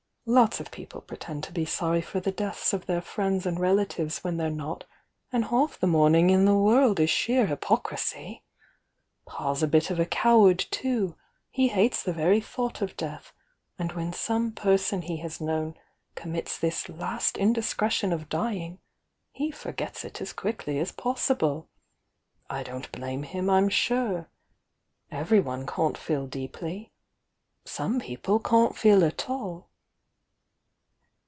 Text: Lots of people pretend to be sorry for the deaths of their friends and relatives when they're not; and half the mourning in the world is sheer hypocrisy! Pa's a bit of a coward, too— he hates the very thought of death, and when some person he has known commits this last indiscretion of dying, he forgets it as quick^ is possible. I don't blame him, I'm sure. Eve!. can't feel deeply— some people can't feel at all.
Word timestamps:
Lots 0.27 0.59
of 0.61 0.69
people 0.71 1.01
pretend 1.01 1.43
to 1.45 1.51
be 1.51 1.65
sorry 1.65 1.99
for 2.01 2.19
the 2.21 2.31
deaths 2.31 2.71
of 2.73 2.85
their 2.85 3.01
friends 3.01 3.45
and 3.47 3.59
relatives 3.59 4.19
when 4.23 4.37
they're 4.37 4.51
not; 4.51 4.85
and 5.31 5.45
half 5.45 5.79
the 5.79 5.87
mourning 5.87 6.29
in 6.29 6.45
the 6.45 6.55
world 6.55 6.99
is 7.01 7.09
sheer 7.09 7.47
hypocrisy! 7.47 8.43
Pa's 9.25 9.63
a 9.63 9.67
bit 9.67 9.89
of 9.89 9.99
a 9.99 10.05
coward, 10.05 10.59
too— 10.69 11.17
he 11.51 11.69
hates 11.69 12.01
the 12.03 12.13
very 12.13 12.39
thought 12.39 12.81
of 12.83 12.95
death, 12.95 13.33
and 13.79 13.91
when 13.93 14.13
some 14.13 14.51
person 14.53 15.01
he 15.01 15.17
has 15.17 15.41
known 15.41 15.73
commits 16.15 16.57
this 16.57 16.87
last 16.87 17.35
indiscretion 17.35 18.13
of 18.13 18.29
dying, 18.29 18.79
he 19.31 19.49
forgets 19.49 20.05
it 20.05 20.21
as 20.21 20.31
quick^ 20.33 20.65
is 20.67 20.91
possible. 20.93 21.67
I 22.49 22.61
don't 22.61 22.89
blame 22.93 23.23
him, 23.23 23.49
I'm 23.49 23.69
sure. 23.69 24.29
Eve!. 25.11 25.65
can't 25.67 25.97
feel 25.97 26.25
deeply— 26.27 26.93
some 27.65 27.99
people 27.99 28.39
can't 28.39 28.77
feel 28.77 29.03
at 29.03 29.29
all. 29.29 29.67